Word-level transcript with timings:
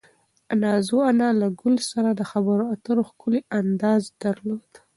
نازو 0.61 0.97
انا 1.11 1.29
له 1.39 1.47
ګل 1.61 1.75
سره 1.91 2.09
د 2.13 2.21
خبرو 2.31 2.63
اترو 2.73 3.01
ښکلی 3.09 3.39
انداز 3.59 4.03
درلود. 4.21 4.71